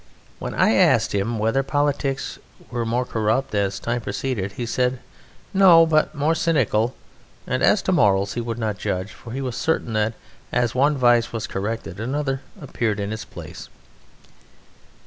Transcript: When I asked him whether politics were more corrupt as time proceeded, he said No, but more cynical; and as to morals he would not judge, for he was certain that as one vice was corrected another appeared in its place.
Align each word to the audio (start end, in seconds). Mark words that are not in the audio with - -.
When 0.39 0.55
I 0.55 0.73
asked 0.73 1.13
him 1.13 1.37
whether 1.37 1.61
politics 1.61 2.39
were 2.71 2.87
more 2.87 3.05
corrupt 3.05 3.53
as 3.53 3.79
time 3.79 4.01
proceeded, 4.01 4.53
he 4.53 4.65
said 4.65 4.97
No, 5.53 5.85
but 5.85 6.15
more 6.15 6.33
cynical; 6.33 6.95
and 7.45 7.61
as 7.61 7.83
to 7.83 7.91
morals 7.91 8.33
he 8.33 8.41
would 8.41 8.57
not 8.57 8.79
judge, 8.79 9.11
for 9.11 9.31
he 9.31 9.41
was 9.41 9.55
certain 9.55 9.93
that 9.93 10.13
as 10.51 10.73
one 10.73 10.97
vice 10.97 11.31
was 11.31 11.45
corrected 11.45 11.99
another 11.99 12.41
appeared 12.59 12.99
in 12.99 13.13
its 13.13 13.25
place. 13.25 13.69